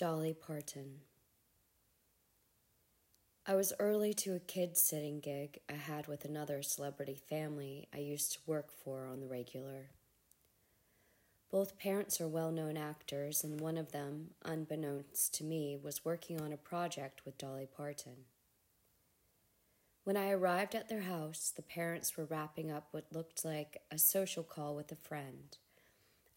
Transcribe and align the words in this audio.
Dolly 0.00 0.32
Parton. 0.32 1.00
I 3.46 3.54
was 3.54 3.74
early 3.78 4.14
to 4.14 4.34
a 4.34 4.40
kid 4.40 4.78
sitting 4.78 5.20
gig 5.20 5.58
I 5.68 5.74
had 5.74 6.06
with 6.06 6.24
another 6.24 6.62
celebrity 6.62 7.20
family 7.28 7.86
I 7.94 7.98
used 7.98 8.32
to 8.32 8.38
work 8.46 8.72
for 8.72 9.04
on 9.04 9.20
the 9.20 9.26
regular. 9.26 9.90
Both 11.50 11.78
parents 11.78 12.18
are 12.18 12.26
well 12.26 12.50
known 12.50 12.78
actors, 12.78 13.44
and 13.44 13.60
one 13.60 13.76
of 13.76 13.92
them, 13.92 14.30
unbeknownst 14.42 15.34
to 15.34 15.44
me, 15.44 15.76
was 15.76 16.02
working 16.02 16.40
on 16.40 16.54
a 16.54 16.56
project 16.56 17.26
with 17.26 17.36
Dolly 17.36 17.68
Parton. 17.70 18.24
When 20.04 20.16
I 20.16 20.30
arrived 20.30 20.74
at 20.74 20.88
their 20.88 21.02
house, 21.02 21.52
the 21.54 21.60
parents 21.60 22.16
were 22.16 22.24
wrapping 22.24 22.70
up 22.70 22.88
what 22.90 23.12
looked 23.12 23.44
like 23.44 23.82
a 23.90 23.98
social 23.98 24.44
call 24.44 24.74
with 24.74 24.90
a 24.92 24.96
friend, 24.96 25.58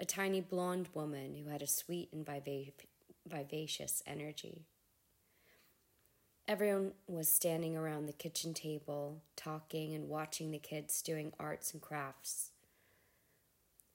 a 0.02 0.05
tiny 0.05 0.41
blonde 0.41 0.89
woman 0.93 1.38
who 1.38 1.50
had 1.50 1.61
a 1.61 1.68
sweet 1.68 2.09
and 2.11 2.25
vivacious 2.25 2.88
vivacious 3.28 4.04
energy. 4.06 4.66
Everyone 6.47 6.92
was 7.07 7.30
standing 7.30 7.78
around 7.78 8.06
the 8.06 8.14
kitchen 8.14 8.54
table, 8.54 9.21
talking 9.36 9.93
and 9.93 10.10
watching 10.10 10.52
the 10.52 10.60
kids 10.60 11.02
doing 11.02 11.32
arts 11.39 11.71
and 11.71 11.82
crafts. 11.82 12.52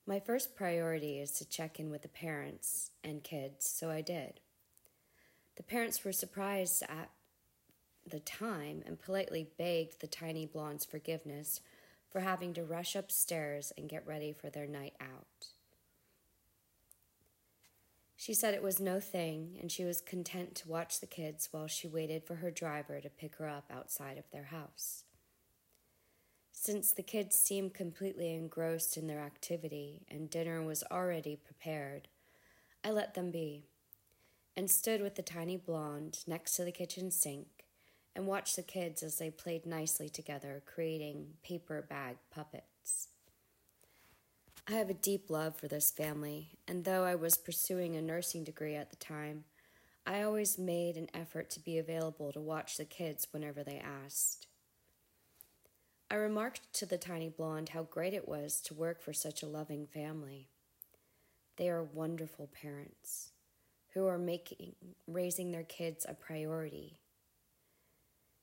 My 0.07 0.19
first 0.19 0.57
priority 0.57 1.19
is 1.19 1.33
to 1.33 1.49
check 1.49 1.79
in 1.79 1.91
with 1.91 2.01
the 2.01 2.09
parents 2.09 2.93
and 3.05 3.23
kids, 3.23 3.69
so 3.69 3.91
I 3.91 4.01
did. 4.01 4.41
The 5.57 5.63
parents 5.63 6.02
were 6.02 6.13
surprised 6.13 6.83
at 6.85 7.10
the 8.07 8.21
time 8.21 8.83
and 8.87 8.99
politely 8.99 9.51
begged 9.59 10.01
the 10.01 10.07
tiny 10.07 10.47
blonde's 10.47 10.87
forgiveness 10.87 11.60
for 12.10 12.21
having 12.21 12.55
to 12.55 12.65
rush 12.65 12.97
upstairs 12.97 13.73
and 13.77 13.91
get 13.91 14.07
ready 14.07 14.33
for 14.33 14.49
their 14.49 14.66
night 14.66 14.95
out. 14.99 15.49
She 18.28 18.34
said 18.34 18.52
it 18.52 18.62
was 18.62 18.78
no 18.78 19.00
thing, 19.00 19.56
and 19.59 19.73
she 19.73 19.87
was 19.87 20.02
content 20.02 20.55
to 20.56 20.68
watch 20.68 21.00
the 21.00 21.06
kids 21.06 21.48
while 21.51 21.66
she 21.66 21.88
waited 21.88 22.24
for 22.24 22.35
her 22.35 22.51
driver 22.51 23.01
to 23.01 23.09
pick 23.09 23.37
her 23.37 23.48
up 23.48 23.73
outside 23.74 24.18
of 24.18 24.30
their 24.30 24.45
house. 24.45 25.04
Since 26.52 26.93
the 26.93 27.02
kids 27.02 27.37
seemed 27.37 27.73
completely 27.73 28.35
engrossed 28.35 28.98
in 28.98 29.07
their 29.07 29.20
activity 29.20 30.02
and 30.10 30.29
dinner 30.29 30.62
was 30.62 30.85
already 30.90 31.37
prepared, 31.37 32.09
I 32.85 32.90
let 32.90 33.15
them 33.15 33.30
be 33.30 33.65
and 34.54 34.70
stood 34.70 35.01
with 35.01 35.15
the 35.15 35.23
tiny 35.23 35.57
blonde 35.57 36.18
next 36.26 36.54
to 36.57 36.65
the 36.65 36.70
kitchen 36.70 37.10
sink 37.10 37.65
and 38.15 38.26
watched 38.26 38.57
the 38.57 38.63
kids 38.63 39.02
as 39.02 39.16
they 39.16 39.30
played 39.30 39.65
nicely 39.65 40.10
together, 40.10 40.63
creating 40.66 41.29
paper 41.42 41.80
bag 41.80 42.18
puppets. 42.30 43.09
I 44.71 44.73
have 44.73 44.91
a 44.91 44.95
deep 44.95 45.30
love 45.30 45.57
for 45.57 45.66
this 45.66 45.91
family, 45.91 46.51
and 46.66 46.85
though 46.85 47.02
I 47.02 47.15
was 47.15 47.38
pursuing 47.38 47.97
a 47.97 48.02
nursing 48.02 48.45
degree 48.45 48.75
at 48.75 48.91
the 48.91 48.97
time, 48.97 49.45
I 50.07 50.21
always 50.21 50.59
made 50.59 50.99
an 50.99 51.09
effort 51.15 51.49
to 51.51 51.60
be 51.60 51.79
available 51.79 52.33
to 52.33 52.41
watch 52.41 52.77
the 52.77 52.85
kids 52.85 53.29
whenever 53.30 53.65
they 53.65 53.79
asked. 53.79 54.47
I 56.10 56.16
remarked 56.16 56.71
to 56.75 56.85
the 56.85 56.99
tiny 56.99 57.30
blonde 57.30 57.71
how 57.71 57.85
great 57.85 58.13
it 58.13 58.29
was 58.29 58.60
to 58.66 58.75
work 58.75 59.01
for 59.01 59.15
such 59.15 59.43
a 59.43 59.47
loving 59.47 59.87
family. 59.87 60.49
They 61.57 61.71
are 61.71 61.82
wonderful 61.82 62.51
parents 62.53 63.30
who 63.95 64.06
are 64.06 64.19
making 64.19 64.75
raising 65.06 65.50
their 65.50 65.62
kids 65.62 66.05
a 66.06 66.12
priority. 66.12 66.99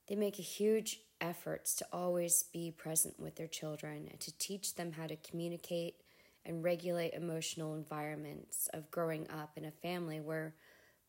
They 0.08 0.16
make 0.16 0.40
a 0.40 0.44
huge 0.44 1.02
efforts 1.22 1.76
to 1.76 1.88
always 1.94 2.46
be 2.52 2.72
present 2.72 3.20
with 3.20 3.36
their 3.36 3.48
children 3.48 4.08
and 4.10 4.20
to 4.22 4.36
teach 4.40 4.74
them 4.74 4.94
how 4.94 5.06
to 5.06 5.16
communicate 5.18 5.98
and 6.46 6.64
regulate 6.64 7.14
emotional 7.14 7.76
environments 7.76 8.68
of 8.74 8.92
growing 8.92 9.28
up 9.30 9.52
in 9.56 9.66
a 9.66 9.72
family 9.72 10.20
where 10.20 10.56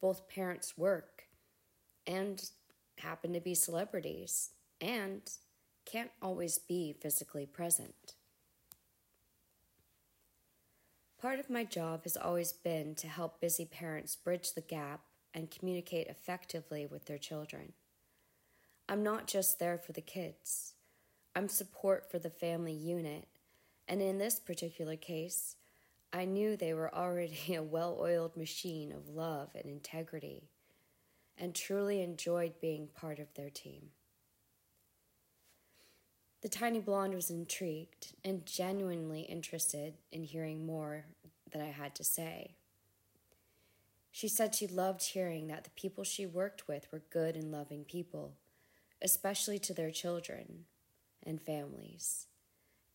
both 0.00 0.28
parents 0.28 0.76
work 0.76 1.24
and 2.06 2.50
happen 2.98 3.32
to 3.32 3.40
be 3.40 3.54
celebrities 3.54 4.50
and 4.80 5.22
can't 5.84 6.10
always 6.22 6.58
be 6.58 6.94
physically 7.00 7.46
present. 7.46 8.14
Part 11.20 11.40
of 11.40 11.50
my 11.50 11.64
job 11.64 12.02
has 12.04 12.16
always 12.16 12.52
been 12.52 12.94
to 12.96 13.08
help 13.08 13.40
busy 13.40 13.64
parents 13.64 14.16
bridge 14.16 14.52
the 14.52 14.60
gap 14.60 15.00
and 15.32 15.50
communicate 15.50 16.08
effectively 16.08 16.86
with 16.86 17.06
their 17.06 17.18
children. 17.18 17.72
I'm 18.88 19.02
not 19.02 19.26
just 19.26 19.58
there 19.58 19.78
for 19.78 19.92
the 19.92 20.00
kids, 20.00 20.74
I'm 21.34 21.48
support 21.48 22.10
for 22.10 22.18
the 22.18 22.30
family 22.30 22.72
unit 22.72 23.28
and 23.88 24.02
in 24.02 24.18
this 24.18 24.38
particular 24.40 24.96
case, 24.96 25.56
I 26.12 26.24
knew 26.24 26.56
they 26.56 26.74
were 26.74 26.94
already 26.94 27.54
a 27.54 27.62
well 27.62 27.98
oiled 28.00 28.36
machine 28.36 28.92
of 28.92 29.08
love 29.08 29.50
and 29.54 29.66
integrity, 29.66 30.50
and 31.38 31.54
truly 31.54 32.02
enjoyed 32.02 32.60
being 32.60 32.88
part 32.88 33.18
of 33.18 33.32
their 33.34 33.50
team. 33.50 33.90
The 36.42 36.48
tiny 36.48 36.80
blonde 36.80 37.14
was 37.14 37.30
intrigued 37.30 38.14
and 38.24 38.46
genuinely 38.46 39.22
interested 39.22 39.94
in 40.12 40.22
hearing 40.22 40.66
more 40.66 41.06
that 41.52 41.62
I 41.62 41.70
had 41.70 41.94
to 41.96 42.04
say. 42.04 42.54
She 44.12 44.28
said 44.28 44.54
she 44.54 44.66
loved 44.66 45.02
hearing 45.02 45.48
that 45.48 45.64
the 45.64 45.70
people 45.70 46.04
she 46.04 46.24
worked 46.24 46.68
with 46.68 46.86
were 46.92 47.02
good 47.10 47.36
and 47.36 47.52
loving 47.52 47.84
people, 47.84 48.34
especially 49.02 49.58
to 49.58 49.74
their 49.74 49.90
children 49.90 50.64
and 51.22 51.40
families 51.40 52.26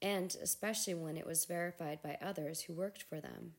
and 0.02 0.36
especially 0.42 0.94
when 0.94 1.18
it 1.18 1.26
was 1.26 1.46
verified 1.46 2.02
by 2.02 2.18
others 2.22 2.62
who 2.62 2.74
worked 2.74 3.04
for 3.04 3.20
them. 3.20 3.54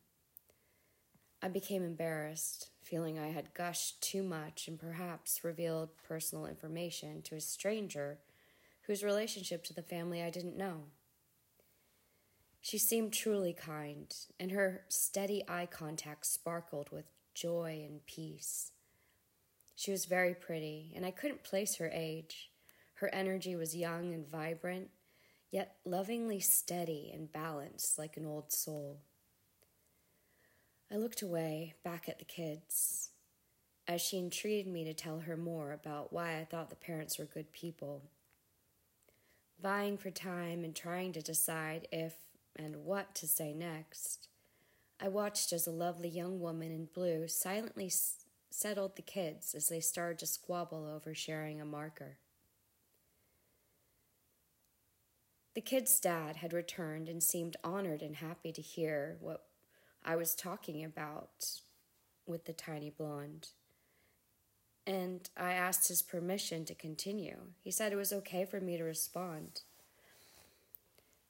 I 1.41 1.49
became 1.49 1.83
embarrassed, 1.83 2.69
feeling 2.83 3.19
I 3.19 3.29
had 3.29 3.55
gushed 3.55 4.01
too 4.01 4.23
much 4.23 4.69
and 4.69 4.79
perhaps 4.79 5.43
revealed 5.43 5.91
personal 6.07 6.47
information 6.47 7.23
to 7.23 7.35
a 7.35 7.41
stranger 7.41 8.19
whose 8.83 9.03
relationship 9.03 9.65
to 9.65 9.75
the 9.75 9.83
family 9.83 10.23
I 10.23 10.31
didn't 10.31 10.57
know. 10.57 10.85
She 12.61 12.79
seemed 12.79 13.13
truly 13.13 13.53
kind, 13.53 14.15
and 14.39 14.53
her 14.53 14.83
steady 14.89 15.43
eye 15.49 15.67
contact 15.67 16.27
sparkled 16.27 16.91
with 16.91 17.07
joy 17.35 17.85
and 17.85 18.07
peace. 18.07 18.71
She 19.75 19.91
was 19.91 20.05
very 20.05 20.35
pretty, 20.35 20.93
and 20.95 21.05
I 21.05 21.11
couldn't 21.11 21.43
place 21.43 21.77
her 21.77 21.91
age. 21.93 22.51
Her 22.95 23.13
energy 23.13 23.57
was 23.57 23.75
young 23.75 24.15
and 24.15 24.29
vibrant, 24.29 24.91
yet 25.53 25.77
lovingly 25.85 26.41
steady 26.41 27.13
and 27.15 27.31
balanced 27.31 27.99
like 27.99 28.17
an 28.17 28.27
old 28.27 28.51
soul. 28.51 29.03
I 30.91 30.97
looked 30.97 31.23
away, 31.23 31.75
back 31.85 32.09
at 32.09 32.19
the 32.19 32.25
kids, 32.25 33.11
as 33.87 34.01
she 34.01 34.19
entreated 34.19 34.67
me 34.71 34.85
to 34.85 34.95
tell 34.95 35.21
her 35.21 35.37
more 35.37 35.73
about 35.73 36.13
why 36.13 36.39
I 36.39 36.45
thought 36.45 36.71
the 36.71 36.77
parents 36.77 37.19
were 37.19 37.27
good 37.27 37.53
people. 37.53 38.03
Vying 39.63 39.99
for 39.99 40.11
time 40.11 40.65
and 40.65 40.75
trying 40.75 41.13
to 41.13 41.23
decide 41.23 41.87
if 41.93 42.15
and 42.57 42.85
what 42.85 43.15
to 43.17 43.29
say 43.29 43.53
next, 43.53 44.29
I 45.01 45.09
watched 45.09 45.53
as 45.53 45.67
a 45.67 45.71
lovely 45.73 46.09
young 46.09 46.41
woman 46.41 46.71
in 46.71 46.87
blue 46.87 47.29
silently 47.29 47.87
s- 47.87 48.25
settled 48.51 48.97
the 48.97 49.03
kids 49.03 49.55
as 49.55 49.69
they 49.69 49.81
started 49.81 50.19
to 50.21 50.27
squabble 50.27 50.87
over 50.87 51.15
sharing 51.15 51.61
a 51.61 51.65
marker. 51.65 52.19
The 55.55 55.61
kid's 55.61 56.01
dad 56.01 56.37
had 56.37 56.53
returned 56.53 57.09
and 57.09 57.23
seemed 57.23 57.57
honored 57.63 58.01
and 58.01 58.17
happy 58.17 58.53
to 58.53 58.63
hear 58.63 59.19
what 59.21 59.45
I 60.05 60.17
was 60.17 60.35
talking 60.35 60.83
about 60.83 61.61
with 62.27 62.47
the 62.47 62.55
tiny 62.55 62.91
blonde. 62.91 63.49
And 64.87 65.29
I 65.37 65.53
asked 65.53 65.89
his 65.89 66.03
permission 66.03 66.65
to 66.65 66.75
continue. 66.75 67.37
He 67.63 67.71
said 67.71 67.93
it 67.93 67.97
was 67.97 68.13
okay 68.13 68.45
for 68.47 68.61
me 68.61 68.79
to 68.79 68.83
respond. 68.83 69.61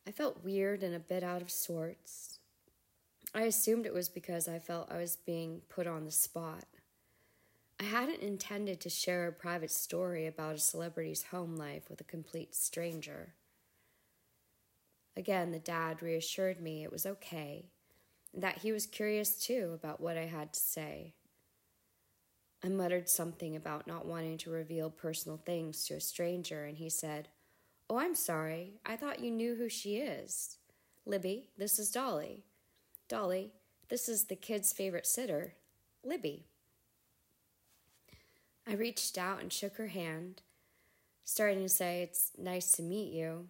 I 0.07 0.13
felt 0.13 0.45
weird 0.45 0.83
and 0.83 0.95
a 0.95 1.01
bit 1.01 1.23
out 1.23 1.43
of 1.43 1.51
sorts. 1.51 2.39
I 3.35 3.43
assumed 3.43 3.87
it 3.87 3.95
was 3.95 4.09
because 4.09 4.47
I 4.47 4.59
felt 4.59 4.91
I 4.91 4.99
was 4.99 5.17
being 5.17 5.63
put 5.69 5.87
on 5.87 6.05
the 6.05 6.11
spot. 6.11 6.65
I 7.81 7.85
hadn't 7.85 8.21
intended 8.21 8.81
to 8.81 8.91
share 8.91 9.27
a 9.27 9.33
private 9.33 9.71
story 9.71 10.27
about 10.27 10.55
a 10.55 10.59
celebrity's 10.59 11.25
home 11.25 11.57
life 11.57 11.91
with 11.91 12.01
a 12.01 12.05
complete 12.05 12.55
stranger. 12.55 13.35
Again, 15.17 15.53
the 15.53 15.59
dad 15.59 16.03
reassured 16.03 16.61
me 16.61 16.83
it 16.83 16.93
was 16.93 17.05
okay, 17.05 17.67
and 18.33 18.43
that 18.43 18.59
he 18.59 18.73
was 18.73 18.87
curious 18.87 19.39
too 19.39 19.73
about 19.75 20.01
what 20.01 20.17
I 20.17 20.27
had 20.27 20.53
to 20.53 20.61
say. 20.61 21.15
I 22.65 22.69
muttered 22.69 23.09
something 23.09 23.57
about 23.57 23.87
not 23.87 24.07
wanting 24.07 24.39
to 24.39 24.51
reveal 24.51 24.89
personal 24.89 25.37
things 25.37 25.85
to 25.87 25.95
a 25.95 26.01
stranger, 26.01 26.65
and 26.65 26.79
he 26.79 26.89
said, 26.89 27.29
Oh, 27.91 27.99
I'm 27.99 28.15
sorry. 28.15 28.75
I 28.87 28.97
thought 28.97 29.21
you 29.21 29.31
knew 29.31 29.57
who 29.57 29.69
she 29.69 29.97
is. 29.97 30.57
Libby, 31.05 31.49
this 31.59 31.79
is 31.79 31.91
Dolly. 31.91 32.45
Dolly, 33.09 33.53
this 33.89 34.09
is 34.09 34.25
the 34.25 34.37
kid's 34.37 34.73
favorite 34.73 35.07
sitter, 35.07 35.55
Libby. 36.05 36.47
I 38.67 38.75
reached 38.75 39.19
out 39.19 39.43
and 39.43 39.53
shook 39.53 39.77
her 39.77 39.89
hand, 39.89 40.41
starting 41.25 41.63
to 41.63 41.69
say, 41.69 42.03
It's 42.03 42.31
nice 42.39 42.73
to 42.73 42.83
meet 42.83 43.13
you. 43.13 43.49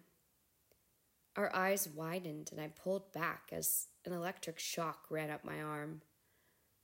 Our 1.35 1.53
eyes 1.55 1.89
widened, 1.89 2.49
and 2.51 2.61
I 2.61 2.67
pulled 2.67 3.11
back 3.11 3.49
as 3.51 3.87
an 4.05 4.13
electric 4.13 4.59
shock 4.59 5.05
ran 5.09 5.31
up 5.31 5.43
my 5.43 5.61
arm. 5.61 6.01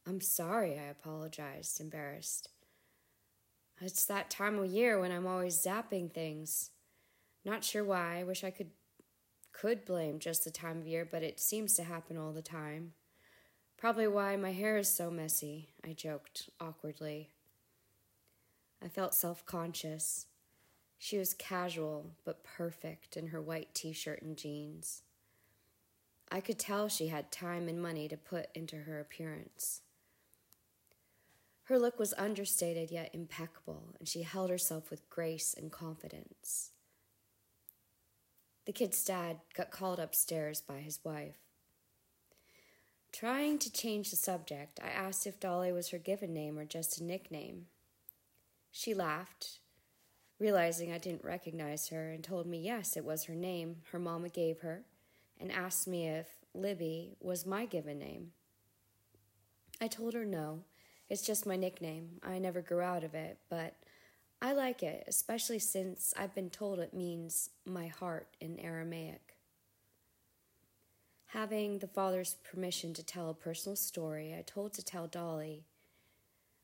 I'm 0.07 0.21
sorry, 0.21 0.79
I 0.79 0.85
apologized, 0.85 1.79
embarrassed. 1.79 2.49
It's 3.81 4.05
that 4.05 4.29
time 4.29 4.57
of 4.57 4.71
year 4.71 4.99
when 4.99 5.11
I'm 5.11 5.27
always 5.27 5.63
zapping 5.63 6.11
things. 6.11 6.71
Not 7.45 7.63
sure 7.63 7.83
why. 7.83 8.19
I 8.19 8.23
wish 8.23 8.43
I 8.43 8.51
could 8.51 8.71
could 9.51 9.83
blame 9.83 10.19
just 10.19 10.45
the 10.45 10.51
time 10.51 10.79
of 10.79 10.87
year, 10.87 11.07
but 11.09 11.23
it 11.23 11.39
seems 11.39 11.73
to 11.73 11.83
happen 11.83 12.17
all 12.17 12.31
the 12.31 12.41
time. 12.41 12.93
Probably 13.77 14.07
why 14.07 14.35
my 14.37 14.51
hair 14.51 14.77
is 14.77 14.93
so 14.93 15.11
messy, 15.11 15.69
I 15.83 15.93
joked 15.93 16.49
awkwardly. 16.59 17.29
I 18.81 18.87
felt 18.87 19.13
self 19.13 19.45
conscious. 19.45 20.27
She 21.01 21.17
was 21.17 21.33
casual 21.33 22.11
but 22.25 22.43
perfect 22.43 23.15
in 23.15 23.27
her 23.27 23.41
white 23.41 23.73
t 23.73 23.93
shirt 23.93 24.21
and 24.21 24.37
jeans. 24.37 25.01
I 26.29 26.41
could 26.41 26.59
tell 26.59 26.89
she 26.89 27.07
had 27.07 27.31
time 27.31 27.67
and 27.69 27.81
money 27.81 28.07
to 28.09 28.17
put 28.17 28.49
into 28.53 28.75
her 28.75 28.99
appearance. 28.99 29.81
Her 31.63 31.79
look 31.79 31.97
was 31.97 32.13
understated 32.17 32.91
yet 32.91 33.11
impeccable, 33.13 33.95
and 33.97 34.07
she 34.07 34.23
held 34.23 34.49
herself 34.49 34.91
with 34.91 35.09
grace 35.09 35.55
and 35.57 35.71
confidence. 35.71 36.71
The 38.65 38.73
kid's 38.73 39.03
dad 39.03 39.37
got 39.55 39.71
called 39.71 39.99
upstairs 39.99 40.61
by 40.61 40.79
his 40.79 40.99
wife. 41.03 41.37
Trying 43.11 43.57
to 43.59 43.71
change 43.71 44.09
the 44.09 44.15
subject, 44.15 44.79
I 44.83 44.89
asked 44.89 45.25
if 45.25 45.39
Dolly 45.39 45.71
was 45.71 45.89
her 45.89 45.97
given 45.97 46.33
name 46.33 46.59
or 46.59 46.65
just 46.65 46.99
a 46.99 47.03
nickname. 47.03 47.67
She 48.71 48.93
laughed, 48.93 49.59
realizing 50.39 50.91
I 50.91 50.97
didn't 50.97 51.23
recognize 51.23 51.89
her, 51.89 52.11
and 52.11 52.23
told 52.23 52.47
me 52.47 52.59
yes, 52.59 52.95
it 52.95 53.05
was 53.05 53.25
her 53.25 53.35
name 53.35 53.77
her 53.91 53.99
mama 53.99 54.29
gave 54.29 54.61
her, 54.61 54.83
and 55.39 55.51
asked 55.51 55.87
me 55.87 56.07
if 56.07 56.27
Libby 56.53 57.15
was 57.19 57.45
my 57.45 57.65
given 57.65 57.99
name. 57.99 58.31
I 59.81 59.87
told 59.87 60.13
her 60.13 60.25
no, 60.25 60.63
it's 61.09 61.25
just 61.25 61.45
my 61.45 61.55
nickname. 61.55 62.19
I 62.23 62.39
never 62.39 62.61
grew 62.61 62.81
out 62.81 63.03
of 63.03 63.13
it, 63.13 63.37
but 63.49 63.75
I 64.41 64.53
like 64.53 64.83
it, 64.83 65.03
especially 65.07 65.59
since 65.59 66.13
I've 66.17 66.35
been 66.35 66.49
told 66.49 66.79
it 66.79 66.93
means 66.93 67.49
my 67.65 67.87
heart 67.87 68.27
in 68.39 68.59
Aramaic. 68.59 69.35
Having 71.27 71.79
the 71.79 71.87
father's 71.87 72.37
permission 72.49 72.93
to 72.93 73.03
tell 73.03 73.29
a 73.29 73.33
personal 73.33 73.75
story, 73.75 74.33
I 74.37 74.41
told 74.41 74.73
to 74.73 74.83
tell 74.83 75.07
Dolly. 75.07 75.65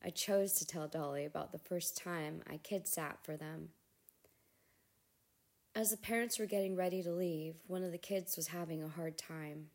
I 0.04 0.10
chose 0.10 0.52
to 0.54 0.66
tell 0.66 0.88
Dolly 0.88 1.24
about 1.24 1.52
the 1.52 1.58
first 1.58 1.96
time 1.96 2.42
I 2.48 2.58
kid 2.58 2.86
sat 2.86 3.18
for 3.22 3.36
them. 3.36 3.70
As 5.74 5.90
the 5.90 5.96
parents 5.96 6.38
were 6.38 6.46
getting 6.46 6.74
ready 6.74 7.02
to 7.02 7.12
leave, 7.12 7.56
one 7.66 7.84
of 7.84 7.92
the 7.92 7.98
kids 7.98 8.36
was 8.36 8.48
having 8.48 8.82
a 8.82 8.88
hard 8.88 9.18
time. 9.18 9.66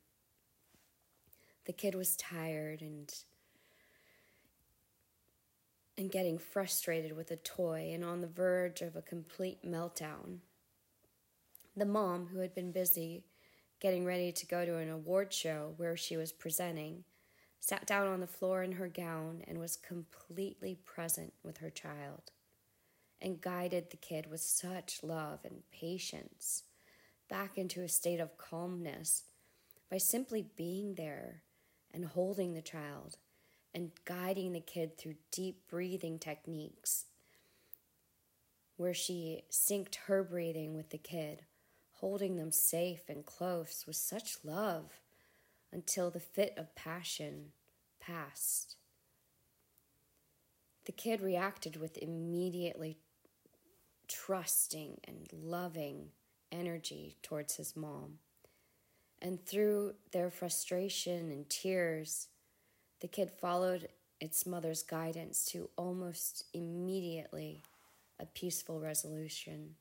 The 1.65 1.73
kid 1.73 1.95
was 1.95 2.15
tired 2.15 2.81
and 2.81 3.13
and 5.97 6.09
getting 6.11 6.39
frustrated 6.39 7.15
with 7.15 7.29
a 7.29 7.35
toy 7.35 7.91
and 7.93 8.03
on 8.03 8.21
the 8.21 8.27
verge 8.27 8.81
of 8.81 8.95
a 8.95 9.01
complete 9.01 9.63
meltdown. 9.63 10.39
The 11.77 11.85
mom, 11.85 12.29
who 12.33 12.39
had 12.39 12.55
been 12.55 12.71
busy 12.71 13.23
getting 13.79 14.05
ready 14.05 14.31
to 14.31 14.45
go 14.45 14.65
to 14.65 14.77
an 14.77 14.89
award 14.89 15.33
show 15.33 15.73
where 15.77 15.97
she 15.97 16.15
was 16.15 16.31
presenting, 16.31 17.03
sat 17.61 17.85
down 17.85 18.07
on 18.07 18.19
the 18.19 18.27
floor 18.27 18.63
in 18.63 18.73
her 18.73 18.87
gown 18.87 19.43
and 19.47 19.59
was 19.59 19.77
completely 19.77 20.75
present 20.83 21.31
with 21.43 21.59
her 21.59 21.69
child 21.69 22.31
and 23.21 23.39
guided 23.39 23.91
the 23.91 23.97
kid 23.97 24.25
with 24.29 24.41
such 24.41 25.03
love 25.03 25.39
and 25.45 25.61
patience 25.71 26.63
back 27.29 27.57
into 27.57 27.81
a 27.81 27.87
state 27.87 28.19
of 28.19 28.37
calmness 28.37 29.23
by 29.89 29.97
simply 29.97 30.47
being 30.57 30.95
there 30.95 31.43
and 31.93 32.03
holding 32.03 32.53
the 32.53 32.61
child 32.61 33.17
and 33.75 33.91
guiding 34.05 34.51
the 34.51 34.59
kid 34.59 34.97
through 34.97 35.15
deep 35.31 35.61
breathing 35.69 36.17
techniques 36.17 37.05
where 38.75 38.93
she 38.95 39.43
synced 39.51 39.95
her 40.07 40.23
breathing 40.23 40.75
with 40.75 40.89
the 40.89 40.97
kid, 40.97 41.43
holding 41.99 42.37
them 42.37 42.51
safe 42.51 43.03
and 43.07 43.23
close 43.27 43.83
with 43.85 43.95
such 43.95 44.37
love 44.43 45.00
until 45.71 46.09
the 46.09 46.19
fit 46.19 46.53
of 46.57 46.75
passion 46.75 47.51
passed. 47.99 48.75
The 50.85 50.91
kid 50.91 51.21
reacted 51.21 51.75
with 51.77 51.97
immediately 51.97 52.97
trusting 54.07 54.99
and 55.05 55.27
loving 55.31 56.09
energy 56.51 57.15
towards 57.21 57.55
his 57.55 57.75
mom. 57.75 58.19
And 59.21 59.45
through 59.45 59.93
their 60.11 60.31
frustration 60.31 61.31
and 61.31 61.47
tears, 61.49 62.27
the 62.99 63.07
kid 63.07 63.31
followed 63.31 63.87
its 64.19 64.45
mother's 64.45 64.83
guidance 64.83 65.45
to 65.45 65.69
almost 65.77 66.45
immediately 66.53 67.63
a 68.19 68.25
peaceful 68.25 68.79
resolution. 68.79 69.75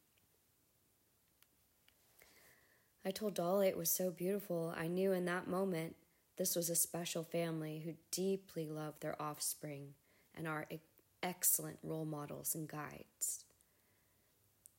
I 3.05 3.11
told 3.11 3.35
Dolly 3.35 3.69
it 3.69 3.77
was 3.77 3.91
so 3.91 4.11
beautiful. 4.11 4.75
I 4.77 4.87
knew 4.87 5.13
in 5.13 5.25
that 5.25 5.49
moment 5.49 5.97
this 6.37 6.55
was 6.55 6.69
a 6.69 6.77
special 6.77 7.23
family 7.23 7.83
who 7.85 7.95
deeply 8.11 8.69
loved 8.69 9.01
their 9.01 9.21
offspring 9.21 9.95
and 10.35 10.47
are 10.47 10.67
excellent 11.23 11.79
role 11.83 12.05
models 12.05 12.55
and 12.55 12.69
guides. 12.69 13.45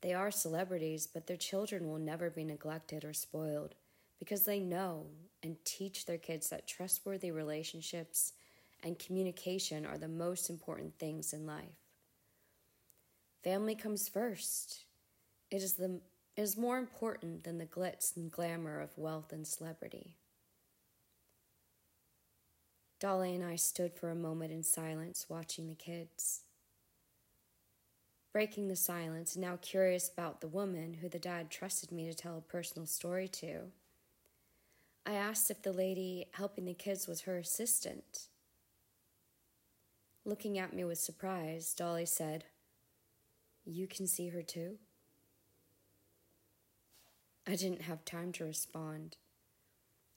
They 0.01 0.13
are 0.13 0.31
celebrities, 0.31 1.07
but 1.07 1.27
their 1.27 1.37
children 1.37 1.87
will 1.87 1.99
never 1.99 2.29
be 2.29 2.43
neglected 2.43 3.05
or 3.05 3.13
spoiled 3.13 3.75
because 4.19 4.45
they 4.45 4.59
know 4.59 5.05
and 5.43 5.63
teach 5.65 6.05
their 6.05 6.17
kids 6.17 6.49
that 6.49 6.67
trustworthy 6.67 7.31
relationships 7.31 8.33
and 8.83 8.97
communication 8.97 9.85
are 9.85 9.97
the 9.97 10.07
most 10.07 10.49
important 10.49 10.97
things 10.97 11.33
in 11.33 11.45
life. 11.45 11.81
Family 13.43 13.75
comes 13.75 14.07
first. 14.07 14.85
It 15.49 15.63
is, 15.63 15.73
the, 15.73 15.99
is 16.41 16.57
more 16.57 16.77
important 16.77 17.43
than 17.43 17.59
the 17.59 17.65
glitz 17.65 18.17
and 18.17 18.31
glamour 18.31 18.81
of 18.81 18.97
wealth 18.97 19.31
and 19.31 19.45
celebrity. 19.45 20.15
Dolly 22.99 23.35
and 23.35 23.43
I 23.43 23.55
stood 23.55 23.93
for 23.93 24.09
a 24.09 24.15
moment 24.15 24.51
in 24.51 24.63
silence 24.63 25.27
watching 25.29 25.67
the 25.67 25.75
kids. 25.75 26.41
Breaking 28.33 28.67
the 28.67 28.75
silence, 28.75 29.37
now 29.37 29.57
curious 29.61 30.09
about 30.09 30.41
the 30.41 30.47
woman 30.47 30.95
who 30.95 31.09
the 31.09 31.19
dad 31.19 31.49
trusted 31.49 31.91
me 31.91 32.07
to 32.07 32.13
tell 32.13 32.37
a 32.37 32.41
personal 32.41 32.85
story 32.85 33.27
to, 33.27 33.71
I 35.05 35.13
asked 35.13 35.51
if 35.51 35.61
the 35.61 35.73
lady 35.73 36.25
helping 36.33 36.65
the 36.65 36.73
kids 36.73 37.07
was 37.07 37.21
her 37.21 37.37
assistant. 37.37 38.27
Looking 40.25 40.59
at 40.59 40.73
me 40.73 40.83
with 40.85 40.99
surprise, 40.99 41.73
Dolly 41.73 42.05
said, 42.05 42.45
You 43.65 43.87
can 43.87 44.07
see 44.07 44.29
her 44.29 44.43
too? 44.43 44.77
I 47.51 47.55
didn't 47.55 47.81
have 47.81 48.05
time 48.05 48.31
to 48.33 48.45
respond. 48.45 49.17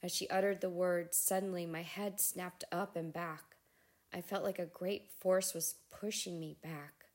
As 0.05 0.14
she 0.14 0.29
uttered 0.29 0.61
the 0.61 0.71
words, 0.71 1.19
suddenly 1.19 1.67
my 1.67 1.83
head 1.83 2.21
snapped 2.21 2.62
up 2.71 2.95
and 2.95 3.12
back. 3.12 3.57
I 4.12 4.21
felt 4.21 4.45
like 4.45 4.61
a 4.61 4.67
great 4.67 5.11
force 5.19 5.53
was 5.53 5.75
pushing 5.91 6.38
me 6.38 6.57
back. 6.62 7.07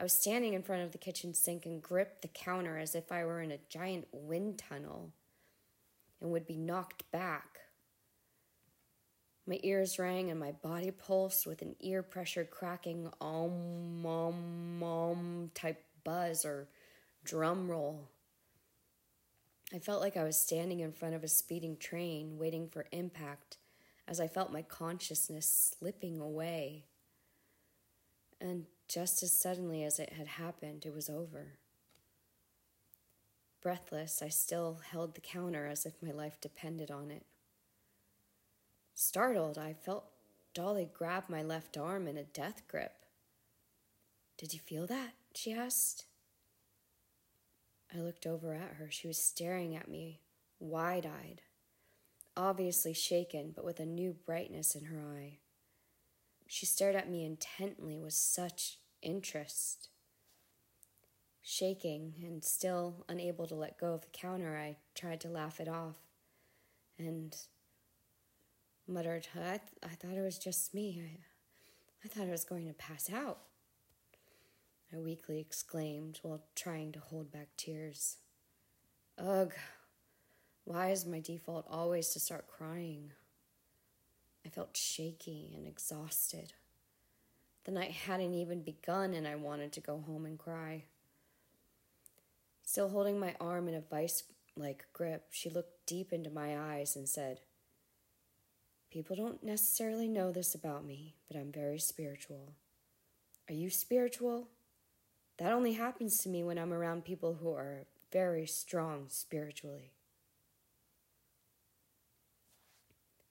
I 0.00 0.04
was 0.04 0.14
standing 0.14 0.54
in 0.54 0.62
front 0.62 0.84
of 0.84 0.92
the 0.92 0.98
kitchen 0.98 1.34
sink 1.34 1.66
and 1.66 1.82
gripped 1.82 2.22
the 2.22 2.28
counter 2.28 2.78
as 2.78 2.94
if 2.94 3.12
I 3.12 3.26
were 3.26 3.42
in 3.42 3.52
a 3.52 3.58
giant 3.68 4.06
wind 4.10 4.56
tunnel 4.56 5.12
and 6.22 6.30
would 6.30 6.46
be 6.46 6.56
knocked 6.56 7.10
back. 7.12 7.58
My 9.46 9.60
ears 9.62 9.98
rang 9.98 10.30
and 10.30 10.40
my 10.40 10.52
body 10.52 10.90
pulsed 10.90 11.46
with 11.46 11.60
an 11.60 11.76
ear 11.80 12.02
pressure 12.02 12.46
cracking 12.46 13.10
om 13.20 14.06
om 14.82 15.50
type 15.52 15.84
buzz 16.04 16.46
or 16.46 16.68
drum 17.22 17.70
roll. 17.70 18.08
I 19.74 19.78
felt 19.78 20.02
like 20.02 20.16
I 20.16 20.24
was 20.24 20.36
standing 20.36 20.80
in 20.80 20.92
front 20.92 21.14
of 21.14 21.24
a 21.24 21.28
speeding 21.28 21.76
train 21.76 22.36
waiting 22.38 22.68
for 22.68 22.86
impact 22.92 23.56
as 24.06 24.20
I 24.20 24.28
felt 24.28 24.52
my 24.52 24.62
consciousness 24.62 25.74
slipping 25.78 26.20
away. 26.20 26.84
And 28.40 28.66
just 28.88 29.22
as 29.22 29.32
suddenly 29.32 29.82
as 29.84 29.98
it 29.98 30.12
had 30.12 30.26
happened, 30.26 30.84
it 30.84 30.92
was 30.92 31.08
over. 31.08 31.54
Breathless, 33.62 34.20
I 34.20 34.28
still 34.28 34.80
held 34.90 35.14
the 35.14 35.20
counter 35.20 35.66
as 35.66 35.86
if 35.86 36.02
my 36.02 36.10
life 36.10 36.40
depended 36.40 36.90
on 36.90 37.10
it. 37.10 37.24
Startled, 38.92 39.56
I 39.56 39.72
felt 39.72 40.04
Dolly 40.52 40.90
grab 40.92 41.24
my 41.28 41.42
left 41.42 41.78
arm 41.78 42.06
in 42.06 42.18
a 42.18 42.24
death 42.24 42.62
grip. 42.68 42.92
Did 44.36 44.52
you 44.52 44.60
feel 44.60 44.86
that? 44.88 45.12
she 45.34 45.52
asked. 45.52 46.04
I 47.94 48.00
looked 48.00 48.26
over 48.26 48.54
at 48.54 48.74
her. 48.74 48.90
She 48.90 49.06
was 49.06 49.18
staring 49.18 49.76
at 49.76 49.88
me, 49.88 50.20
wide 50.58 51.06
eyed, 51.06 51.42
obviously 52.36 52.94
shaken, 52.94 53.52
but 53.54 53.64
with 53.64 53.80
a 53.80 53.86
new 53.86 54.16
brightness 54.24 54.74
in 54.74 54.84
her 54.86 55.00
eye. 55.00 55.38
She 56.46 56.66
stared 56.66 56.96
at 56.96 57.10
me 57.10 57.24
intently 57.24 57.98
with 57.98 58.14
such 58.14 58.78
interest. 59.02 59.88
Shaking 61.42 62.14
and 62.22 62.44
still 62.44 63.04
unable 63.08 63.46
to 63.46 63.54
let 63.54 63.78
go 63.78 63.94
of 63.94 64.02
the 64.02 64.08
counter, 64.12 64.56
I 64.56 64.76
tried 64.94 65.20
to 65.22 65.28
laugh 65.28 65.60
it 65.60 65.68
off. 65.68 65.96
And 66.98 67.36
muttered, 68.86 69.26
I, 69.34 69.58
th- 69.58 69.60
I 69.82 69.88
thought 69.88 70.16
it 70.16 70.22
was 70.22 70.38
just 70.38 70.72
me. 70.72 71.02
I, 71.04 71.18
I 72.04 72.08
thought 72.08 72.28
I 72.28 72.30
was 72.30 72.44
going 72.44 72.68
to 72.68 72.74
pass 72.74 73.10
out. 73.10 73.38
I 74.94 74.98
weakly 74.98 75.40
exclaimed 75.40 76.18
while 76.22 76.44
trying 76.54 76.92
to 76.92 76.98
hold 76.98 77.32
back 77.32 77.48
tears. 77.56 78.18
Ugh, 79.18 79.52
why 80.64 80.90
is 80.90 81.06
my 81.06 81.20
default 81.20 81.66
always 81.70 82.10
to 82.10 82.20
start 82.20 82.46
crying? 82.46 83.12
I 84.44 84.50
felt 84.50 84.76
shaky 84.76 85.54
and 85.56 85.66
exhausted. 85.66 86.52
The 87.64 87.72
night 87.72 87.92
hadn't 87.92 88.34
even 88.34 88.62
begun, 88.62 89.14
and 89.14 89.26
I 89.26 89.36
wanted 89.36 89.72
to 89.72 89.80
go 89.80 90.00
home 90.00 90.26
and 90.26 90.38
cry. 90.38 90.84
Still 92.64 92.88
holding 92.88 93.18
my 93.18 93.34
arm 93.40 93.68
in 93.68 93.74
a 93.74 93.80
vice 93.80 94.24
like 94.56 94.86
grip, 94.92 95.28
she 95.30 95.48
looked 95.48 95.86
deep 95.86 96.12
into 96.12 96.28
my 96.30 96.58
eyes 96.58 96.96
and 96.96 97.08
said, 97.08 97.40
People 98.90 99.16
don't 99.16 99.42
necessarily 99.42 100.08
know 100.08 100.32
this 100.32 100.54
about 100.54 100.84
me, 100.84 101.14
but 101.28 101.38
I'm 101.38 101.50
very 101.50 101.78
spiritual. 101.78 102.52
Are 103.48 103.54
you 103.54 103.70
spiritual? 103.70 104.48
That 105.42 105.52
only 105.52 105.72
happens 105.72 106.18
to 106.18 106.28
me 106.28 106.44
when 106.44 106.56
I'm 106.56 106.72
around 106.72 107.04
people 107.04 107.38
who 107.42 107.52
are 107.52 107.86
very 108.12 108.46
strong 108.46 109.06
spiritually. 109.08 109.90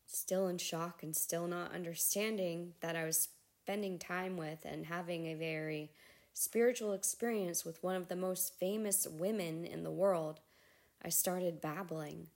Still 0.07 0.49
in 0.49 0.57
shock 0.57 1.03
and 1.03 1.15
still 1.15 1.47
not 1.47 1.73
understanding 1.73 2.73
that 2.81 2.97
I 2.97 3.05
was 3.05 3.29
spending 3.63 3.97
time 3.97 4.35
with 4.35 4.65
and 4.65 4.87
having 4.87 5.27
a 5.27 5.35
very 5.35 5.89
spiritual 6.33 6.91
experience 6.91 7.63
with 7.63 7.81
one 7.81 7.95
of 7.95 8.09
the 8.09 8.17
most 8.17 8.59
famous 8.59 9.07
women 9.07 9.63
in 9.63 9.83
the 9.83 9.89
world, 9.89 10.41
I 11.01 11.07
started 11.07 11.61
babbling. 11.61 12.27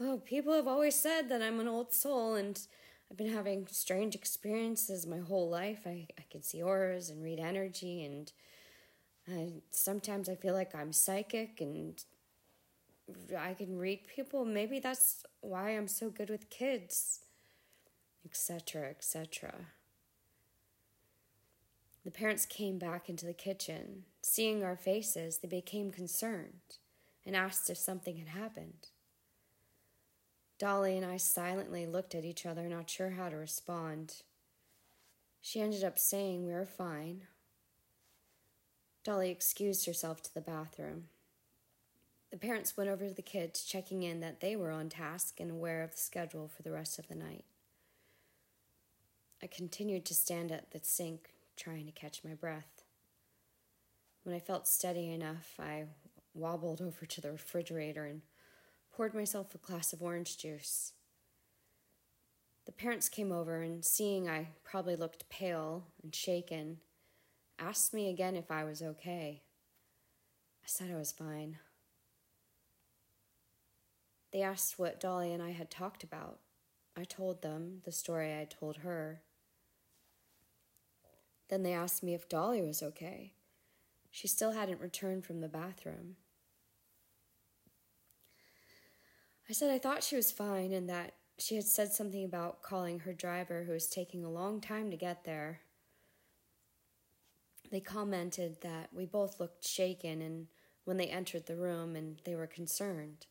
Oh, 0.00 0.18
people 0.18 0.52
have 0.52 0.66
always 0.66 0.96
said 0.96 1.28
that 1.28 1.42
I'm 1.42 1.60
an 1.60 1.68
old 1.68 1.92
soul, 1.92 2.34
and 2.34 2.60
I've 3.08 3.16
been 3.16 3.32
having 3.32 3.68
strange 3.70 4.16
experiences 4.16 5.06
my 5.06 5.18
whole 5.18 5.48
life. 5.48 5.82
I, 5.86 6.08
I 6.18 6.24
can 6.28 6.42
see 6.42 6.60
auras 6.60 7.08
and 7.08 7.22
read 7.22 7.38
energy, 7.38 8.02
and 8.04 8.32
I, 9.32 9.52
sometimes 9.70 10.28
I 10.28 10.34
feel 10.34 10.54
like 10.54 10.74
I'm 10.74 10.92
psychic 10.92 11.60
and 11.60 12.02
I 13.36 13.54
can 13.54 13.78
read 13.78 14.06
people. 14.06 14.44
Maybe 14.44 14.78
that's 14.78 15.24
why 15.40 15.70
I'm 15.70 15.88
so 15.88 16.10
good 16.10 16.30
with 16.30 16.50
kids, 16.50 17.20
etc., 18.24 18.88
etc. 18.90 19.52
The 22.04 22.10
parents 22.10 22.46
came 22.46 22.78
back 22.78 23.08
into 23.08 23.26
the 23.26 23.34
kitchen. 23.34 24.04
Seeing 24.22 24.64
our 24.64 24.76
faces, 24.76 25.38
they 25.38 25.48
became 25.48 25.90
concerned 25.90 26.78
and 27.26 27.36
asked 27.36 27.68
if 27.68 27.76
something 27.76 28.16
had 28.16 28.28
happened. 28.28 28.88
Dolly 30.58 30.96
and 30.96 31.06
I 31.06 31.16
silently 31.16 31.86
looked 31.86 32.14
at 32.14 32.24
each 32.24 32.44
other, 32.44 32.68
not 32.68 32.90
sure 32.90 33.10
how 33.10 33.28
to 33.28 33.36
respond. 33.36 34.22
She 35.40 35.60
ended 35.60 35.84
up 35.84 35.98
saying 35.98 36.46
we 36.46 36.52
were 36.52 36.66
fine. 36.66 37.22
Dolly 39.02 39.30
excused 39.30 39.86
herself 39.86 40.22
to 40.22 40.34
the 40.34 40.40
bathroom. 40.40 41.04
The 42.30 42.36
parents 42.36 42.76
went 42.76 42.90
over 42.90 43.08
to 43.08 43.14
the 43.14 43.22
kids, 43.22 43.64
checking 43.64 44.02
in 44.02 44.20
that 44.20 44.40
they 44.40 44.54
were 44.54 44.70
on 44.70 44.88
task 44.88 45.40
and 45.40 45.50
aware 45.50 45.82
of 45.82 45.92
the 45.92 45.96
schedule 45.96 46.48
for 46.48 46.62
the 46.62 46.70
rest 46.70 46.98
of 46.98 47.08
the 47.08 47.14
night. 47.14 47.44
I 49.42 49.46
continued 49.46 50.04
to 50.06 50.14
stand 50.14 50.52
at 50.52 50.70
the 50.70 50.80
sink, 50.82 51.30
trying 51.56 51.86
to 51.86 51.92
catch 51.92 52.22
my 52.22 52.34
breath. 52.34 52.84
When 54.22 54.34
I 54.34 54.38
felt 54.38 54.68
steady 54.68 55.12
enough, 55.12 55.54
I 55.58 55.86
wobbled 56.34 56.82
over 56.82 57.06
to 57.06 57.20
the 57.20 57.32
refrigerator 57.32 58.04
and 58.04 58.20
poured 58.92 59.14
myself 59.14 59.54
a 59.54 59.58
glass 59.58 59.92
of 59.92 60.02
orange 60.02 60.36
juice. 60.36 60.92
The 62.66 62.72
parents 62.72 63.08
came 63.08 63.32
over 63.32 63.62
and, 63.62 63.84
seeing 63.84 64.28
I 64.28 64.48
probably 64.62 64.94
looked 64.94 65.28
pale 65.30 65.84
and 66.02 66.14
shaken, 66.14 66.78
asked 67.60 67.94
me 67.94 68.08
again 68.08 68.34
if 68.34 68.50
I 68.50 68.64
was 68.64 68.82
okay. 68.82 69.42
I 70.64 70.66
said 70.66 70.90
I 70.90 70.96
was 70.96 71.12
fine. 71.12 71.58
They 74.32 74.42
asked 74.42 74.78
what 74.78 75.00
Dolly 75.00 75.32
and 75.32 75.42
I 75.42 75.50
had 75.50 75.70
talked 75.70 76.02
about. 76.02 76.38
I 76.96 77.04
told 77.04 77.42
them 77.42 77.82
the 77.84 77.92
story 77.92 78.32
I 78.32 78.38
had 78.38 78.50
told 78.50 78.78
her. 78.78 79.22
Then 81.48 81.62
they 81.62 81.72
asked 81.72 82.02
me 82.02 82.14
if 82.14 82.28
Dolly 82.28 82.62
was 82.62 82.82
okay. 82.82 83.32
She 84.10 84.28
still 84.28 84.52
hadn't 84.52 84.80
returned 84.80 85.24
from 85.24 85.40
the 85.40 85.48
bathroom. 85.48 86.16
I 89.48 89.52
said 89.52 89.70
I 89.70 89.78
thought 89.78 90.04
she 90.04 90.16
was 90.16 90.30
fine 90.30 90.72
and 90.72 90.88
that 90.88 91.14
she 91.38 91.56
had 91.56 91.64
said 91.64 91.92
something 91.92 92.24
about 92.24 92.62
calling 92.62 93.00
her 93.00 93.12
driver, 93.12 93.64
who 93.64 93.72
was 93.72 93.88
taking 93.88 94.24
a 94.24 94.30
long 94.30 94.60
time 94.60 94.90
to 94.90 94.96
get 94.96 95.24
there. 95.24 95.60
They 97.70 97.80
commented 97.80 98.62
that 98.62 98.90
we 98.92 99.06
both 99.06 99.38
looked 99.38 99.66
shaken 99.66 100.20
and 100.20 100.48
when 100.84 100.96
they 100.96 101.06
entered 101.06 101.46
the 101.46 101.56
room 101.56 101.94
and 101.94 102.20
they 102.24 102.34
were 102.34 102.46
concerned. 102.46 103.26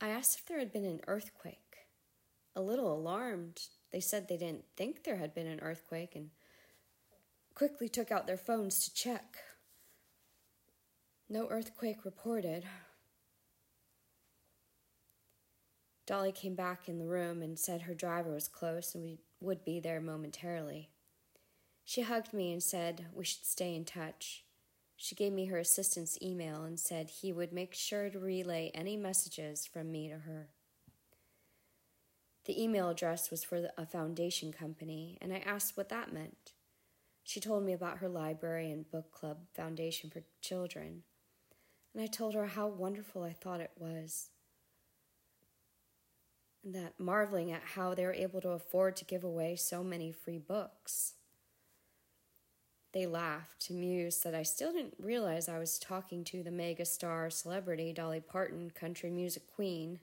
I 0.00 0.08
asked 0.08 0.38
if 0.38 0.46
there 0.46 0.58
had 0.58 0.72
been 0.72 0.84
an 0.84 1.00
earthquake. 1.06 1.86
A 2.56 2.60
little 2.60 2.92
alarmed, 2.92 3.60
they 3.92 4.00
said 4.00 4.26
they 4.26 4.36
didn't 4.36 4.64
think 4.76 5.04
there 5.04 5.18
had 5.18 5.34
been 5.34 5.46
an 5.46 5.60
earthquake 5.60 6.16
and 6.16 6.30
quickly 7.54 7.88
took 7.88 8.10
out 8.10 8.26
their 8.26 8.36
phones 8.36 8.84
to 8.84 8.94
check. 8.94 9.36
No 11.28 11.46
earthquake 11.48 12.04
reported. 12.04 12.64
Dolly 16.06 16.32
came 16.32 16.56
back 16.56 16.88
in 16.88 16.98
the 16.98 17.06
room 17.06 17.40
and 17.40 17.56
said 17.56 17.82
her 17.82 17.94
driver 17.94 18.32
was 18.32 18.48
close 18.48 18.96
and 18.96 19.04
we 19.04 19.18
would 19.40 19.64
be 19.64 19.78
there 19.78 20.00
momentarily. 20.00 20.90
She 21.90 22.02
hugged 22.02 22.32
me 22.32 22.52
and 22.52 22.62
said 22.62 23.06
we 23.12 23.24
should 23.24 23.44
stay 23.44 23.74
in 23.74 23.84
touch. 23.84 24.44
She 24.96 25.16
gave 25.16 25.32
me 25.32 25.46
her 25.46 25.58
assistant's 25.58 26.16
email 26.22 26.62
and 26.62 26.78
said 26.78 27.10
he 27.10 27.32
would 27.32 27.52
make 27.52 27.74
sure 27.74 28.08
to 28.08 28.18
relay 28.20 28.70
any 28.72 28.96
messages 28.96 29.66
from 29.66 29.90
me 29.90 30.06
to 30.06 30.18
her. 30.18 30.50
The 32.44 32.62
email 32.62 32.90
address 32.90 33.32
was 33.32 33.42
for 33.42 33.70
a 33.76 33.86
foundation 33.86 34.52
company, 34.52 35.18
and 35.20 35.32
I 35.32 35.38
asked 35.38 35.76
what 35.76 35.88
that 35.88 36.12
meant. 36.12 36.52
She 37.24 37.40
told 37.40 37.64
me 37.64 37.72
about 37.72 37.98
her 37.98 38.08
library 38.08 38.70
and 38.70 38.88
book 38.88 39.10
club 39.10 39.38
foundation 39.52 40.10
for 40.10 40.22
children, 40.40 41.02
and 41.92 42.00
I 42.00 42.06
told 42.06 42.34
her 42.34 42.46
how 42.46 42.68
wonderful 42.68 43.24
I 43.24 43.32
thought 43.32 43.60
it 43.60 43.72
was. 43.76 44.28
And 46.62 46.72
that 46.72 47.00
marveling 47.00 47.50
at 47.50 47.64
how 47.74 47.94
they 47.94 48.04
were 48.04 48.14
able 48.14 48.40
to 48.42 48.50
afford 48.50 48.94
to 48.98 49.04
give 49.04 49.24
away 49.24 49.56
so 49.56 49.82
many 49.82 50.12
free 50.12 50.38
books. 50.38 51.14
They 52.92 53.06
laughed, 53.06 53.70
amused 53.70 54.24
that 54.24 54.34
I 54.34 54.42
still 54.42 54.72
didn't 54.72 54.94
realize 54.98 55.48
I 55.48 55.58
was 55.58 55.78
talking 55.78 56.24
to 56.24 56.42
the 56.42 56.50
mega 56.50 56.84
star 56.84 57.30
celebrity 57.30 57.92
Dolly 57.92 58.20
Parton, 58.20 58.70
country 58.70 59.10
music 59.10 59.44
queen. 59.54 60.00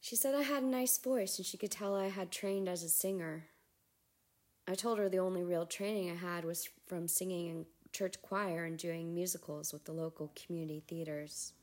She 0.00 0.16
said 0.16 0.34
I 0.34 0.42
had 0.42 0.62
a 0.62 0.66
nice 0.66 0.98
voice 0.98 1.38
and 1.38 1.46
she 1.46 1.56
could 1.56 1.70
tell 1.70 1.96
I 1.96 2.08
had 2.08 2.30
trained 2.30 2.68
as 2.68 2.82
a 2.82 2.88
singer. 2.88 3.46
I 4.68 4.74
told 4.74 4.98
her 4.98 5.08
the 5.08 5.18
only 5.18 5.42
real 5.42 5.64
training 5.64 6.10
I 6.10 6.14
had 6.14 6.44
was 6.44 6.68
from 6.86 7.08
singing 7.08 7.48
in 7.48 7.66
church 7.92 8.20
choir 8.20 8.64
and 8.64 8.78
doing 8.78 9.14
musicals 9.14 9.72
with 9.72 9.84
the 9.84 9.92
local 9.92 10.32
community 10.36 10.82
theaters. 10.86 11.54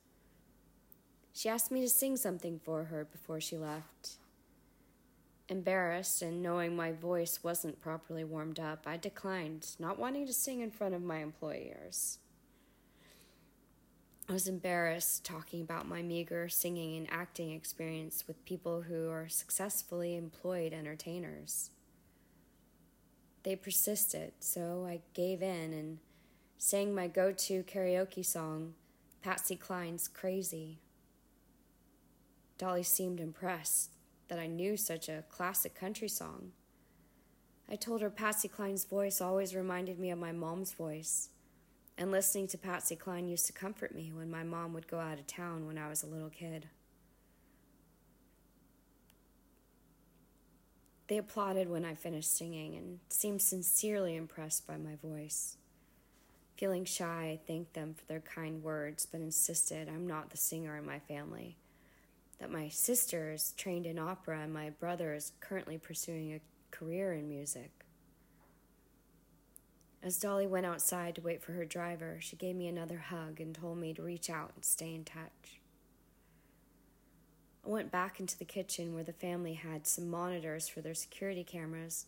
She 1.34 1.50
asked 1.50 1.72
me 1.72 1.82
to 1.82 1.89
sing 1.89 2.18
something 2.18 2.60
for 2.63 2.86
her 2.86 3.06
before 3.06 3.39
she 3.39 3.58
left. 3.58 4.18
Embarrassed 5.50 6.22
and 6.22 6.42
knowing 6.42 6.76
my 6.76 6.94
voice 6.94 7.44
wasn't 7.44 7.82
properly 7.82 8.24
warmed 8.24 8.60
up, 8.60 8.84
I 8.86 8.96
declined, 8.96 9.76
not 9.78 10.00
wanting 10.00 10.26
to 10.26 10.34
sing 10.34 10.62
in 10.62 10.72
front 10.72 10.94
of 10.94 11.02
my 11.02 11.18
employers. 11.18 12.20
I 14.30 14.32
was 14.32 14.48
embarrassed 14.48 15.26
talking 15.26 15.62
about 15.62 15.86
my 15.86 16.02
meager 16.02 16.48
singing 16.48 16.96
and 16.96 17.08
acting 17.12 17.52
experience 17.52 18.24
with 18.26 18.46
people 18.46 18.84
who 18.84 19.10
are 19.10 19.28
successfully 19.28 20.16
employed 20.16 20.72
entertainers. 20.72 21.72
They 23.44 23.58
persisted, 23.58 24.32
so 24.40 24.86
I 24.88 25.02
gave 25.14 25.42
in 25.42 25.74
and 25.74 26.00
sang 26.58 26.96
my 26.96 27.08
go 27.08 27.34
to 27.34 27.64
karaoke 27.64 28.26
song, 28.26 28.76
Patsy 29.22 29.58
Cline's 29.58 30.08
Crazy. 30.08 30.80
Dolly 32.58 32.84
seemed 32.84 33.20
impressed 33.20 33.90
that 34.27 34.39
I 34.39 34.48
knew 34.48 34.77
such 34.77 35.10
a 35.10 35.24
classic 35.30 35.75
country 35.75 36.08
song. 36.08 36.51
I 37.70 37.75
told 37.75 38.01
her 38.01 38.10
Patsy 38.10 38.48
Cline's 38.48 38.84
voice 38.84 39.22
always 39.22 39.56
reminded 39.56 40.00
me 40.00 40.12
of 40.12 40.20
my 40.20 40.32
mom's 40.32 40.74
voice, 40.74 41.30
and 41.98 42.12
listening 42.12 42.48
to 42.48 42.58
Patsy 42.58 42.96
Cline 42.96 43.27
used 43.27 43.46
to 43.48 43.53
comfort 43.53 43.96
me 43.96 44.12
when 44.13 44.30
my 44.30 44.44
mom 44.44 44.74
would 44.74 44.88
go 44.88 45.00
out 45.00 45.20
of 45.20 45.27
town 45.27 45.65
when 45.68 45.77
I 45.77 45.89
was 45.89 46.03
a 46.03 46.08
little 46.08 46.30
kid. 46.30 46.68
They 51.08 51.18
applauded 51.18 51.70
when 51.70 51.86
I 51.86 51.96
finished 51.96 52.36
singing 52.36 52.75
and 52.75 53.00
seemed 53.10 53.42
sincerely 53.42 54.15
impressed 54.15 54.65
by 54.65 54.77
my 54.77 54.96
voice. 54.96 55.58
Feeling 56.58 56.86
shy, 56.86 57.32
I 57.34 57.39
thanked 57.46 57.74
them 57.74 57.94
for 57.94 58.06
their 58.06 58.22
kind 58.22 58.63
words, 58.63 59.06
but 59.06 59.22
insisted 59.22 59.89
I'm 59.89 60.08
not 60.08 60.30
the 60.30 60.38
singer 60.38 60.77
in 60.77 60.86
my 60.86 61.00
family. 61.00 61.58
That 62.40 62.52
my 62.52 62.70
sister 62.70 63.32
is 63.32 63.54
trained 63.58 63.86
in 63.86 63.98
opera 63.98 64.42
and 64.42 64.54
my 64.54 64.72
brother 64.72 65.13
is 65.13 65.32
currently 65.40 65.78
pursuing 65.78 66.34
a 66.34 66.42
career 66.72 67.13
in 67.13 67.30
music. 67.30 67.72
As 70.02 70.20
Dolly 70.20 70.48
went 70.48 70.66
outside 70.66 71.16
to 71.16 71.22
wait 71.22 71.42
for 71.42 71.54
her 71.54 71.63
driver, 71.63 72.18
she 72.20 72.36
gave 72.36 72.58
me 72.58 72.68
another 72.68 72.98
hug 72.98 73.40
and 73.40 73.56
told 73.56 73.78
me 73.78 73.94
to 73.94 74.02
reach 74.02 74.30
out 74.30 74.52
and 74.56 74.66
stay 74.66 74.94
in 74.94 75.06
touch. 75.06 75.62
I 77.66 77.70
went 77.70 77.92
back 77.92 78.20
into 78.20 78.38
the 78.38 78.44
kitchen 78.44 78.94
where 78.94 79.06
the 79.06 79.13
family 79.13 79.54
had 79.54 79.88
some 79.88 80.10
monitors 80.10 80.68
for 80.68 80.82
their 80.82 80.94
security 80.94 81.46
cameras 81.46 82.08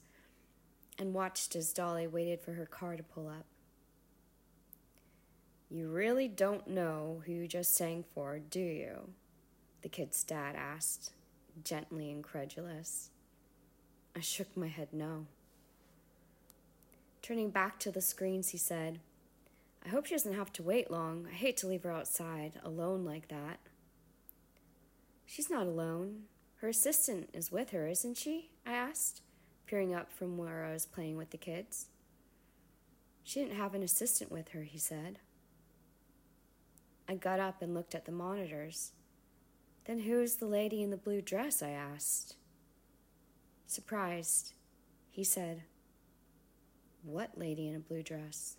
and 0.99 1.13
watched 1.13 1.55
as 1.55 1.71
Dolly 1.71 2.07
waited 2.07 2.41
for 2.41 2.53
her 2.53 2.65
car 2.65 2.97
to 2.97 3.03
pull 3.03 3.29
up. 3.29 3.45
You 5.69 5.87
really 5.87 6.27
don't 6.27 6.67
know 6.67 7.21
who 7.25 7.31
you 7.31 7.47
just 7.47 7.75
sang 7.75 8.03
for, 8.13 8.39
do 8.39 8.59
you? 8.59 9.09
The 9.85 9.89
kid's 9.89 10.23
dad 10.23 10.55
asked, 10.55 11.13
gently 11.63 12.09
incredulous. 12.09 13.11
I 14.15 14.19
shook 14.19 14.57
my 14.57 14.65
head 14.65 14.87
no. 14.91 15.27
Turning 17.21 17.51
back 17.51 17.77
to 17.81 17.91
the 17.91 18.01
screens, 18.01 18.49
he 18.49 18.57
said, 18.57 18.99
I 19.85 19.89
hope 19.89 20.07
she 20.07 20.15
doesn't 20.15 20.33
have 20.33 20.51
to 20.53 20.63
wait 20.63 20.89
long. 20.89 21.27
I 21.29 21.35
hate 21.35 21.55
to 21.57 21.67
leave 21.67 21.83
her 21.83 21.91
outside, 21.91 22.53
alone 22.63 23.05
like 23.05 23.27
that. 23.27 23.59
She's 25.23 25.51
not 25.51 25.67
alone. 25.67 26.23
Her 26.61 26.69
assistant 26.69 27.29
is 27.31 27.51
with 27.51 27.69
her, 27.69 27.87
isn't 27.87 28.17
she? 28.17 28.49
I 28.65 28.71
asked, 28.71 29.21
peering 29.67 29.93
up 29.93 30.11
from 30.11 30.35
where 30.35 30.65
I 30.65 30.73
was 30.73 30.87
playing 30.87 31.15
with 31.15 31.29
the 31.29 31.37
kids. 31.37 31.89
She 33.23 33.39
didn't 33.39 33.57
have 33.57 33.75
an 33.75 33.83
assistant 33.83 34.31
with 34.31 34.49
her, 34.49 34.63
he 34.63 34.79
said. 34.79 35.19
I 37.07 37.13
got 37.13 37.39
up 37.39 37.61
and 37.61 37.75
looked 37.75 37.93
at 37.93 38.05
the 38.05 38.11
monitors. 38.11 38.93
Then 39.85 39.99
who 39.99 40.19
is 40.19 40.37
the 40.37 40.47
lady 40.47 40.81
in 40.81 40.89
the 40.89 40.97
blue 40.97 41.21
dress? 41.21 41.61
I 41.61 41.69
asked. 41.69 42.35
Surprised, 43.67 44.53
he 45.09 45.23
said, 45.23 45.63
what 47.03 47.37
lady 47.37 47.67
in 47.67 47.75
a 47.75 47.79
blue 47.79 48.01
dress? 48.01 48.57